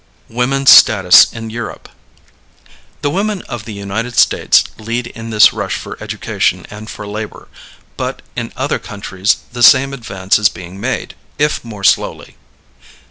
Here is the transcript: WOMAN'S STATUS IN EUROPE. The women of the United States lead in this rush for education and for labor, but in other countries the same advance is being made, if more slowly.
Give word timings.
WOMAN'S 0.29 0.71
STATUS 0.71 1.31
IN 1.31 1.51
EUROPE. 1.51 1.87
The 3.03 3.11
women 3.11 3.43
of 3.43 3.65
the 3.65 3.73
United 3.73 4.15
States 4.17 4.63
lead 4.79 5.05
in 5.05 5.29
this 5.29 5.53
rush 5.53 5.75
for 5.75 5.95
education 6.01 6.65
and 6.71 6.89
for 6.89 7.05
labor, 7.05 7.47
but 7.97 8.23
in 8.35 8.51
other 8.57 8.79
countries 8.79 9.35
the 9.53 9.61
same 9.61 9.93
advance 9.93 10.39
is 10.39 10.49
being 10.49 10.79
made, 10.81 11.13
if 11.37 11.63
more 11.63 11.83
slowly. 11.83 12.35